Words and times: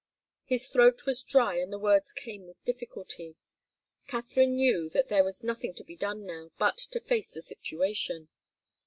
His 0.45 0.67
throat 0.67 1.05
was 1.05 1.21
dry, 1.21 1.57
and 1.59 1.71
the 1.71 1.77
words 1.77 2.11
came 2.11 2.47
with 2.47 2.65
difficulty. 2.65 3.35
Katharine 4.07 4.55
knew 4.55 4.89
that 4.89 5.09
there 5.09 5.23
was 5.23 5.43
nothing 5.43 5.75
to 5.75 5.83
be 5.83 5.95
done 5.95 6.25
now 6.25 6.49
but 6.57 6.77
to 6.89 6.99
face 6.99 7.35
the 7.35 7.41
situation. 7.43 8.27